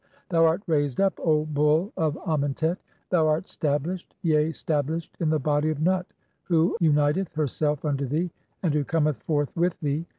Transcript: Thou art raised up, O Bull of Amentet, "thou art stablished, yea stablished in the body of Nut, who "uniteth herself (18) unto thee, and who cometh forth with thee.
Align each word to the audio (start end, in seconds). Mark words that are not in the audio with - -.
Thou 0.29 0.43
art 0.45 0.63
raised 0.65 0.99
up, 0.99 1.19
O 1.19 1.45
Bull 1.45 1.93
of 1.95 2.17
Amentet, 2.25 2.79
"thou 3.11 3.27
art 3.27 3.47
stablished, 3.47 4.15
yea 4.23 4.51
stablished 4.51 5.15
in 5.19 5.29
the 5.29 5.37
body 5.39 5.69
of 5.69 5.79
Nut, 5.79 6.07
who 6.41 6.75
"uniteth 6.79 7.31
herself 7.35 7.81
(18) 7.85 7.89
unto 7.91 8.05
thee, 8.07 8.31
and 8.63 8.73
who 8.73 8.83
cometh 8.83 9.21
forth 9.21 9.55
with 9.55 9.79
thee. 9.79 10.07